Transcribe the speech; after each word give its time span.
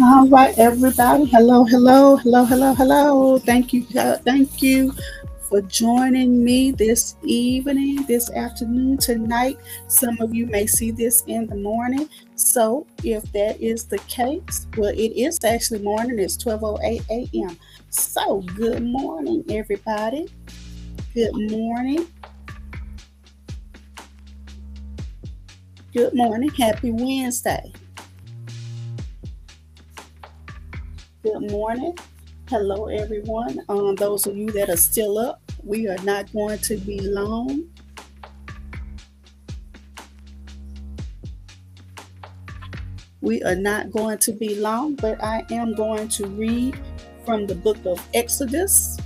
All 0.00 0.28
right, 0.28 0.56
everybody. 0.58 1.24
Hello, 1.24 1.64
hello, 1.64 2.16
hello, 2.16 2.44
hello, 2.44 2.72
hello. 2.74 3.38
Thank 3.38 3.72
you, 3.72 3.84
uh, 3.98 4.18
thank 4.18 4.62
you 4.62 4.92
for 5.48 5.60
joining 5.62 6.44
me 6.44 6.70
this 6.70 7.16
evening, 7.24 8.04
this 8.06 8.30
afternoon, 8.30 8.98
tonight. 8.98 9.58
Some 9.88 10.20
of 10.20 10.32
you 10.32 10.46
may 10.46 10.66
see 10.66 10.92
this 10.92 11.24
in 11.26 11.48
the 11.48 11.56
morning. 11.56 12.08
So, 12.36 12.86
if 13.02 13.24
that 13.32 13.60
is 13.60 13.86
the 13.86 13.98
case, 14.00 14.68
well, 14.76 14.90
it 14.92 15.16
is 15.16 15.40
actually 15.44 15.80
morning. 15.80 16.20
It's 16.20 16.36
12:08 16.36 17.02
a.m. 17.10 17.58
So, 17.90 18.42
good 18.54 18.84
morning, 18.84 19.44
everybody. 19.48 20.28
Good 21.12 21.34
morning. 21.50 22.06
Good 25.92 26.14
morning. 26.14 26.50
Happy 26.50 26.92
Wednesday. 26.92 27.72
Good 31.24 31.50
morning. 31.50 31.98
Hello, 32.48 32.86
everyone. 32.86 33.58
Um, 33.68 33.96
those 33.96 34.28
of 34.28 34.36
you 34.36 34.52
that 34.52 34.70
are 34.70 34.76
still 34.76 35.18
up, 35.18 35.42
we 35.64 35.88
are 35.88 35.98
not 36.04 36.32
going 36.32 36.60
to 36.60 36.76
be 36.76 37.00
long. 37.00 37.64
We 43.20 43.42
are 43.42 43.56
not 43.56 43.90
going 43.90 44.18
to 44.18 44.32
be 44.32 44.60
long, 44.60 44.94
but 44.94 45.20
I 45.20 45.44
am 45.50 45.74
going 45.74 46.08
to 46.10 46.28
read 46.28 46.78
from 47.26 47.48
the 47.48 47.56
book 47.56 47.84
of 47.84 48.00
Exodus. 48.14 48.96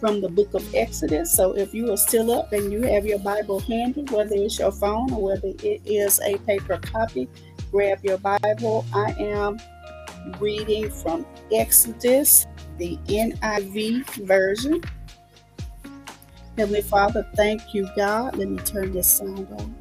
From 0.00 0.22
the 0.22 0.30
book 0.30 0.54
of 0.54 0.74
Exodus. 0.74 1.34
So 1.34 1.54
if 1.54 1.74
you 1.74 1.92
are 1.92 1.98
still 1.98 2.30
up 2.30 2.54
and 2.54 2.72
you 2.72 2.80
have 2.84 3.04
your 3.04 3.18
Bible 3.18 3.60
handy, 3.60 4.04
whether 4.10 4.36
it's 4.36 4.58
your 4.58 4.72
phone 4.72 5.12
or 5.12 5.22
whether 5.22 5.48
it 5.48 5.82
is 5.84 6.18
a 6.20 6.38
paper 6.38 6.78
copy, 6.78 7.28
grab 7.70 7.98
your 8.02 8.18
Bible. 8.18 8.84
I 8.94 9.14
am 9.18 9.58
reading 10.40 10.90
from 10.90 11.26
Exodus, 11.52 12.46
the 12.78 12.98
NIV 13.06 14.04
version. 14.26 14.82
Heavenly 16.56 16.82
Father, 16.82 17.26
thank 17.36 17.74
you, 17.74 17.88
God. 17.94 18.36
Let 18.36 18.48
me 18.48 18.58
turn 18.58 18.92
this 18.92 19.08
sound 19.08 19.48
on. 19.58 19.76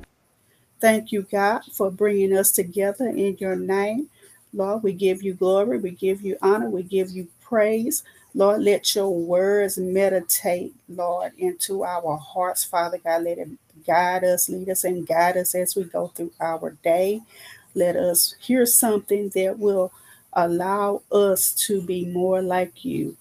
Thank 0.79 1.11
you, 1.11 1.23
God, 1.23 1.61
for 1.71 1.89
bringing 1.89 2.37
us 2.37 2.51
together 2.51 3.07
in 3.07 3.37
your 3.39 3.55
name. 3.55 4.09
Lord, 4.53 4.83
we 4.83 4.93
give 4.93 5.23
you 5.23 5.33
glory, 5.33 5.79
we 5.79 5.91
give 5.91 6.21
you 6.21 6.37
honor, 6.41 6.69
we 6.69 6.83
give 6.83 7.09
you 7.09 7.27
praise. 7.41 8.03
Lord, 8.33 8.61
let 8.61 8.93
your 8.93 9.09
words 9.09 9.77
meditate, 9.77 10.75
Lord, 10.87 11.31
into 11.37 11.83
our 11.83 12.17
hearts, 12.17 12.63
Father 12.63 12.99
God. 12.99 13.23
Let 13.23 13.39
it 13.39 13.49
guide 13.85 14.23
us, 14.23 14.49
lead 14.49 14.69
us, 14.69 14.83
and 14.83 15.07
guide 15.07 15.37
us 15.37 15.55
as 15.55 15.75
we 15.75 15.85
go 15.85 16.07
through 16.07 16.31
our 16.39 16.71
day. 16.83 17.21
Let 17.77 17.97
us 17.97 18.35
hear 18.41 18.65
something 18.67 19.31
that 19.35 19.59
will 19.59 19.93
allow 20.33 21.03
us 21.13 21.53
to 21.67 21.81
be 21.81 22.05
more 22.05 22.41
like 22.43 22.85
you. 22.85 23.17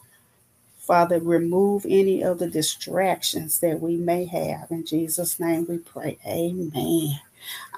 Father, 0.78 1.20
remove 1.20 1.86
any 1.88 2.22
of 2.22 2.38
the 2.40 2.48
distractions 2.48 3.60
that 3.60 3.80
we 3.80 3.96
may 3.96 4.26
have. 4.26 4.70
In 4.70 4.86
Jesus' 4.86 5.40
name 5.40 5.66
we 5.68 5.78
pray. 5.78 6.18
Amen. 6.26 7.20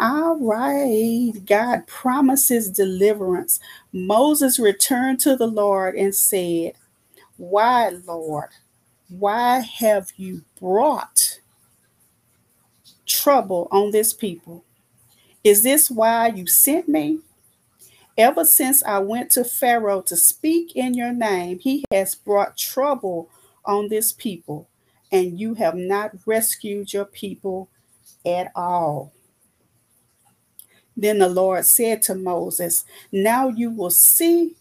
All 0.01 0.39
right. 0.41 1.33
God 1.47 1.87
promises 1.87 2.71
deliverance. 2.71 3.61
Moses 3.93 4.59
returned 4.59 5.21
to 5.21 5.37
the 5.37 5.47
Lord 5.49 5.97
and 5.97 6.15
said, 6.15 6.75
Why, 7.39 7.91
Lord? 7.91 8.51
Why 9.09 9.61
have 9.61 10.13
you 10.17 10.43
brought 10.61 11.41
trouble 13.07 13.69
on 13.73 13.93
this 13.93 14.13
people? 14.15 14.65
Is 15.45 15.63
this 15.63 15.91
why 15.91 16.29
you 16.29 16.47
sent 16.47 16.89
me? 16.89 17.21
Ever 18.17 18.45
since 18.45 18.83
I 18.83 18.99
went 18.99 19.31
to 19.33 19.45
Pharaoh 19.45 20.03
to 20.03 20.17
speak 20.17 20.75
in 20.75 20.95
your 20.95 21.13
name, 21.13 21.61
he 21.61 21.85
has 21.93 22.17
brought 22.17 22.57
trouble 22.57 23.31
on 23.65 23.89
this 23.89 24.13
people, 24.13 24.69
and 25.13 25.39
you 25.39 25.55
have 25.55 25.77
not 25.77 26.17
rescued 26.27 26.93
your 26.93 27.05
people 27.05 27.69
at 28.27 28.51
all. 28.57 29.13
Then 30.97 31.21
the 31.21 31.29
Lord 31.29 31.65
said 31.65 32.03
to 32.03 32.17
Moses, 32.17 32.85
Now 33.13 33.49
you 33.49 33.71
will 33.71 33.91
see 33.91 34.57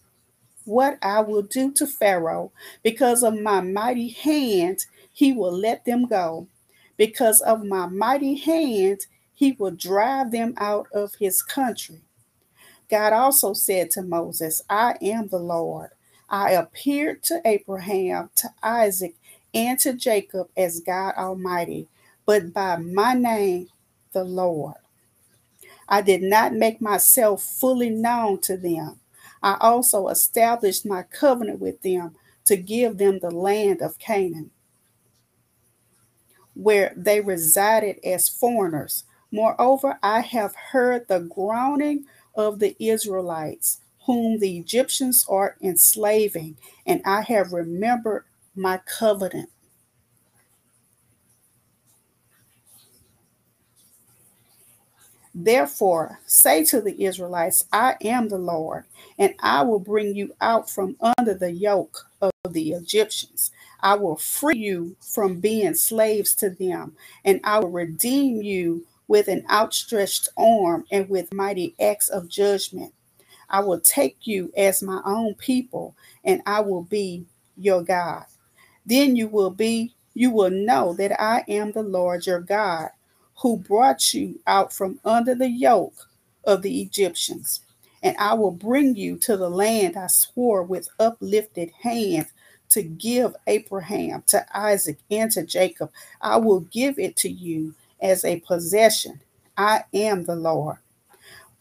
what 0.65 0.99
I 1.01 1.21
will 1.21 1.41
do 1.41 1.71
to 1.73 1.87
Pharaoh. 1.87 2.51
Because 2.83 3.23
of 3.23 3.39
my 3.39 3.61
mighty 3.61 4.09
hand, 4.09 4.85
he 5.11 5.33
will 5.33 5.51
let 5.51 5.83
them 5.85 6.05
go. 6.05 6.47
Because 6.95 7.41
of 7.41 7.63
my 7.63 7.87
mighty 7.87 8.35
hand, 8.35 9.07
he 9.37 9.51
will 9.51 9.69
drive 9.69 10.31
them 10.31 10.55
out 10.57 10.87
of 10.91 11.13
his 11.13 11.43
country. 11.43 12.01
God 12.89 13.13
also 13.13 13.53
said 13.53 13.91
to 13.91 14.01
Moses, 14.01 14.63
I 14.67 14.95
am 14.99 15.27
the 15.27 15.37
Lord. 15.37 15.91
I 16.27 16.53
appeared 16.53 17.21
to 17.25 17.39
Abraham, 17.45 18.31
to 18.37 18.49
Isaac, 18.63 19.15
and 19.53 19.77
to 19.81 19.93
Jacob 19.93 20.49
as 20.57 20.79
God 20.79 21.13
Almighty, 21.15 21.87
but 22.25 22.51
by 22.51 22.77
my 22.77 23.13
name, 23.13 23.67
the 24.11 24.23
Lord. 24.23 24.73
I 25.87 26.01
did 26.01 26.23
not 26.23 26.53
make 26.53 26.81
myself 26.81 27.43
fully 27.43 27.91
known 27.91 28.39
to 28.41 28.57
them. 28.57 28.99
I 29.43 29.57
also 29.61 30.07
established 30.07 30.83
my 30.83 31.03
covenant 31.03 31.59
with 31.59 31.79
them 31.83 32.15
to 32.45 32.57
give 32.57 32.97
them 32.97 33.19
the 33.19 33.29
land 33.29 33.83
of 33.83 33.99
Canaan, 33.99 34.49
where 36.55 36.91
they 36.97 37.21
resided 37.21 37.99
as 38.03 38.27
foreigners 38.27 39.03
Moreover, 39.31 39.99
I 40.03 40.21
have 40.21 40.55
heard 40.55 41.07
the 41.07 41.19
groaning 41.19 42.05
of 42.35 42.59
the 42.59 42.75
Israelites, 42.79 43.81
whom 44.05 44.39
the 44.39 44.57
Egyptians 44.57 45.25
are 45.29 45.57
enslaving, 45.61 46.57
and 46.85 47.01
I 47.05 47.21
have 47.23 47.53
remembered 47.53 48.25
my 48.55 48.79
covenant. 48.79 49.49
Therefore, 55.35 56.19
say 56.25 56.65
to 56.65 56.81
the 56.81 57.05
Israelites, 57.05 57.65
I 57.71 57.95
am 58.03 58.29
the 58.29 58.39
Lord, 58.39 58.85
and 59.19 59.35
I 59.39 59.63
will 59.63 59.79
bring 59.79 60.15
you 60.15 60.33
out 60.41 60.69
from 60.69 60.97
under 61.17 61.35
the 61.35 61.51
yoke 61.51 62.09
of 62.21 62.31
the 62.49 62.71
Egyptians. 62.71 63.51
I 63.81 63.95
will 63.95 64.17
free 64.17 64.57
you 64.57 64.95
from 64.99 65.39
being 65.39 65.75
slaves 65.75 66.33
to 66.35 66.49
them, 66.49 66.93
and 67.23 67.39
I 67.43 67.59
will 67.59 67.69
redeem 67.69 68.41
you 68.41 68.85
with 69.07 69.27
an 69.27 69.45
outstretched 69.51 70.29
arm 70.37 70.85
and 70.91 71.09
with 71.09 71.33
mighty 71.33 71.75
acts 71.79 72.09
of 72.09 72.29
judgment. 72.29 72.93
I 73.49 73.61
will 73.61 73.79
take 73.79 74.27
you 74.27 74.51
as 74.57 74.83
my 74.83 75.01
own 75.05 75.35
people, 75.35 75.95
and 76.23 76.41
I 76.45 76.61
will 76.61 76.83
be 76.83 77.25
your 77.57 77.83
God. 77.83 78.25
Then 78.85 79.15
you 79.15 79.27
will 79.27 79.51
be, 79.51 79.93
you 80.13 80.31
will 80.31 80.51
know 80.51 80.93
that 80.95 81.21
I 81.21 81.43
am 81.47 81.71
the 81.71 81.83
Lord 81.83 82.27
your 82.27 82.41
God, 82.41 82.89
who 83.37 83.57
brought 83.57 84.13
you 84.13 84.39
out 84.47 84.73
from 84.73 84.99
under 85.05 85.35
the 85.35 85.49
yoke 85.49 86.09
of 86.45 86.61
the 86.61 86.81
Egyptians. 86.81 87.61
And 88.03 88.17
I 88.17 88.33
will 88.33 88.51
bring 88.51 88.95
you 88.95 89.17
to 89.19 89.37
the 89.37 89.49
land 89.49 89.97
I 89.97 90.07
swore 90.07 90.63
with 90.63 90.89
uplifted 90.99 91.71
hand 91.81 92.27
to 92.69 92.83
give 92.83 93.35
Abraham, 93.47 94.23
to 94.27 94.45
Isaac, 94.57 94.99
and 95.11 95.31
to 95.31 95.45
Jacob. 95.45 95.91
I 96.21 96.37
will 96.37 96.61
give 96.61 96.99
it 96.99 97.15
to 97.17 97.29
you 97.29 97.75
as 98.01 98.25
a 98.25 98.41
possession. 98.41 99.21
I 99.57 99.85
am 99.93 100.25
the 100.25 100.35
Lord. 100.35 100.77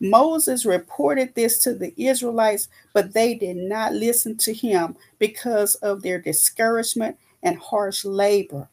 Moses 0.00 0.66
reported 0.66 1.34
this 1.34 1.58
to 1.60 1.74
the 1.74 1.94
Israelites, 1.96 2.68
but 2.94 3.14
they 3.14 3.34
did 3.34 3.56
not 3.56 3.94
listen 3.94 4.36
to 4.38 4.54
him 4.54 4.96
because 5.18 5.76
of 5.76 6.02
their 6.02 6.20
discouragement 6.20 7.18
and 7.42 7.58
harsh 7.58 8.04
labor. 8.04 8.68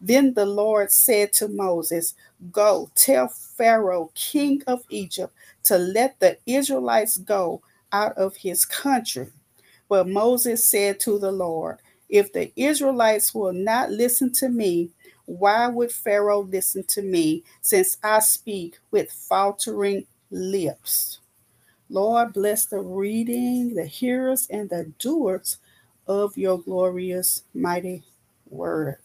Then 0.00 0.34
the 0.34 0.46
Lord 0.46 0.92
said 0.92 1.32
to 1.34 1.48
Moses, 1.48 2.14
Go 2.52 2.90
tell 2.96 3.28
Pharaoh, 3.28 4.12
king 4.14 4.62
of 4.66 4.84
Egypt, 4.90 5.34
to 5.64 5.78
let 5.78 6.20
the 6.20 6.38
Israelites 6.46 7.18
go 7.18 7.62
out 7.92 8.16
of 8.18 8.36
his 8.36 8.64
country. 8.66 9.28
But 9.88 10.08
Moses 10.08 10.64
said 10.64 11.00
to 11.00 11.18
the 11.18 11.32
Lord, 11.32 11.80
If 12.08 12.32
the 12.32 12.52
Israelites 12.56 13.34
will 13.34 13.52
not 13.54 13.90
listen 13.92 14.32
to 14.34 14.48
me, 14.50 14.90
why 15.38 15.68
would 15.68 15.92
Pharaoh 15.92 16.42
listen 16.42 16.84
to 16.88 17.02
me 17.02 17.44
since 17.62 17.98
I 18.02 18.20
speak 18.20 18.78
with 18.90 19.12
faltering 19.12 20.06
lips? 20.30 21.20
Lord, 21.90 22.34
bless 22.34 22.66
the 22.66 22.80
reading, 22.80 23.74
the 23.74 23.86
hearers, 23.86 24.48
and 24.50 24.70
the 24.70 24.92
doers 24.98 25.58
of 26.06 26.38
your 26.38 26.60
glorious, 26.60 27.44
mighty 27.54 28.04
word. 28.50 28.96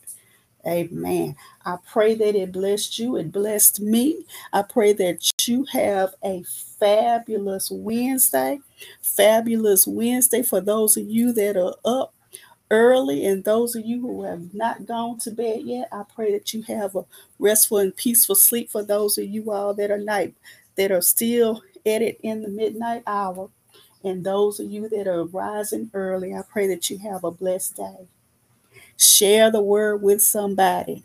Amen. 0.67 1.37
I 1.65 1.77
pray 1.91 2.15
that 2.15 2.35
it 2.35 2.53
blessed 2.53 2.99
you. 2.99 3.17
It 3.17 3.33
blessed 3.33 3.81
me. 3.81 4.25
I 4.53 4.63
pray 4.63 4.93
that 4.93 5.31
you 5.47 5.65
have 5.73 6.15
a 6.23 6.43
fabulous 6.79 7.71
Wednesday. 7.71 8.61
Fabulous 9.01 9.87
Wednesday 9.87 10.43
for 10.43 10.61
those 10.61 10.97
of 10.97 11.09
you 11.09 11.33
that 11.33 11.57
are 11.57 11.75
up 11.85 12.14
early. 12.71 13.25
And 13.25 13.43
those 13.43 13.75
of 13.75 13.85
you 13.85 14.01
who 14.01 14.23
have 14.23 14.53
not 14.53 14.85
gone 14.85 15.19
to 15.19 15.31
bed 15.31 15.61
yet, 15.63 15.89
I 15.91 16.03
pray 16.13 16.31
that 16.33 16.53
you 16.53 16.63
have 16.63 16.95
a 16.95 17.05
restful 17.39 17.77
and 17.79 17.95
peaceful 17.95 18.35
sleep 18.35 18.69
for 18.71 18.83
those 18.83 19.17
of 19.17 19.25
you 19.25 19.51
all 19.51 19.73
that 19.75 19.91
are 19.91 19.97
night 19.97 20.35
that 20.75 20.91
are 20.91 21.01
still 21.01 21.63
at 21.85 22.01
it 22.01 22.19
in 22.23 22.41
the 22.41 22.49
midnight 22.49 23.03
hour. 23.07 23.49
And 24.03 24.23
those 24.23 24.59
of 24.59 24.71
you 24.71 24.87
that 24.89 25.07
are 25.07 25.25
rising 25.25 25.89
early, 25.93 26.33
I 26.33 26.41
pray 26.43 26.67
that 26.67 26.89
you 26.89 26.97
have 26.99 27.23
a 27.23 27.31
blessed 27.31 27.77
day. 27.77 28.07
Share 28.97 29.51
the 29.51 29.61
word 29.61 30.01
with 30.01 30.21
somebody. 30.21 31.03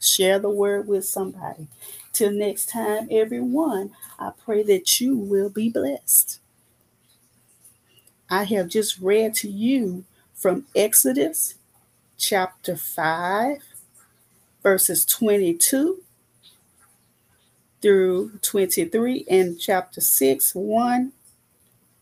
Share 0.00 0.38
the 0.38 0.50
word 0.50 0.86
with 0.86 1.06
somebody. 1.06 1.68
Till 2.12 2.30
next 2.30 2.68
time, 2.68 3.08
everyone, 3.10 3.92
I 4.18 4.30
pray 4.44 4.62
that 4.64 5.00
you 5.00 5.16
will 5.16 5.48
be 5.48 5.70
blessed. 5.70 6.38
I 8.30 8.44
have 8.44 8.68
just 8.68 8.98
read 8.98 9.34
to 9.36 9.48
you 9.50 10.04
from 10.34 10.66
Exodus 10.74 11.54
chapter 12.18 12.76
5, 12.76 13.58
verses 14.62 15.04
22 15.04 16.02
through 17.80 18.30
23, 18.42 19.26
and 19.30 19.58
chapter 19.58 20.00
6, 20.00 20.54
1 20.54 21.12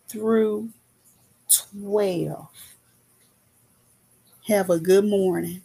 through 0.08 0.68
12. 1.48 2.48
Have 4.48 4.70
a 4.70 4.78
good 4.78 5.04
morning. 5.04 5.62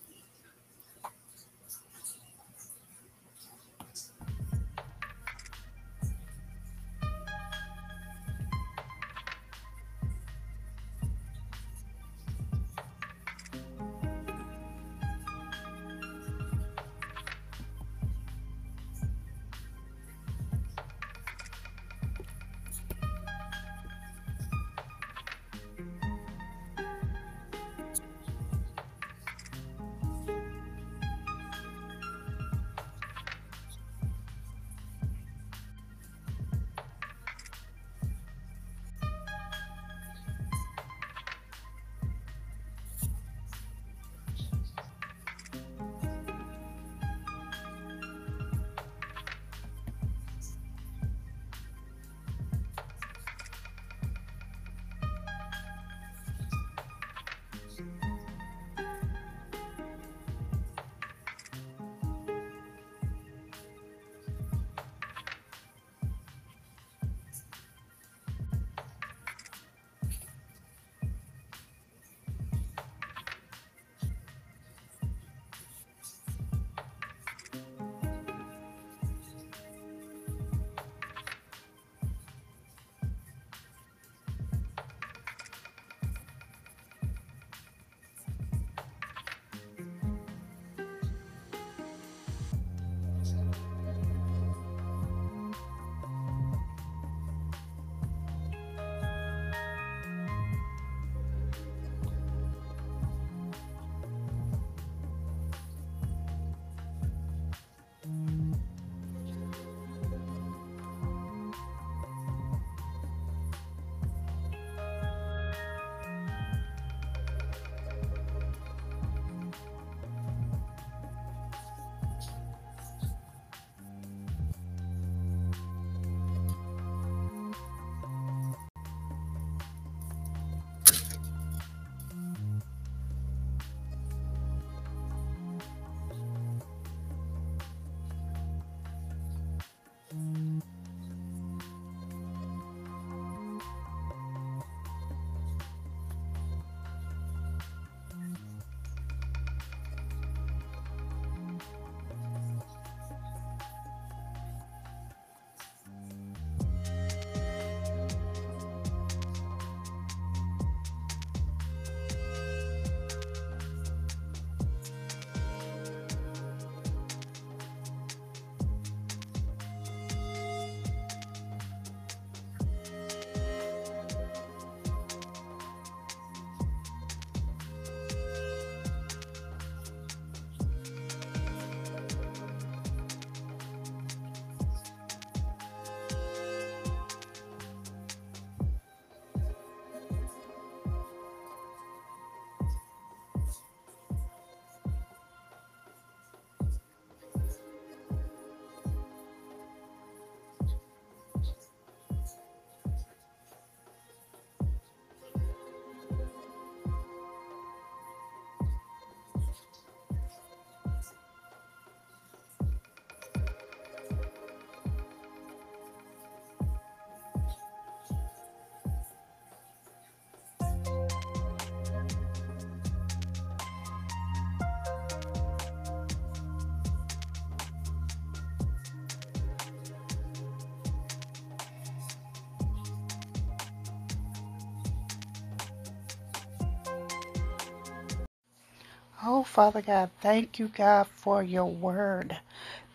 Oh, 239.29 239.43
Father 239.43 239.81
God, 239.81 240.09
thank 240.21 240.57
you, 240.57 240.69
God, 240.69 241.05
for 241.05 241.43
your 241.43 241.65
word. 241.65 242.39